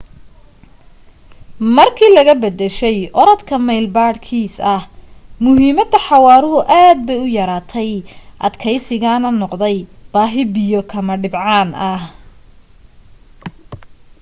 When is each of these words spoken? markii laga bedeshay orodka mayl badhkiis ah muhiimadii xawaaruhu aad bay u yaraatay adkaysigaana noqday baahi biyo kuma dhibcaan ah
markii 1.77 2.13
laga 2.15 2.33
bedeshay 2.43 2.97
orodka 3.23 3.55
mayl 3.65 3.85
badhkiis 3.97 4.55
ah 4.75 4.81
muhiimadii 5.43 6.01
xawaaruhu 6.07 6.59
aad 6.79 6.97
bay 7.07 7.19
u 7.25 7.27
yaraatay 7.37 7.91
adkaysigaana 8.49 9.29
noqday 9.41 9.77
baahi 10.13 10.43
biyo 10.55 10.81
kuma 10.91 11.13
dhibcaan 11.21 11.69
ah 11.91 12.01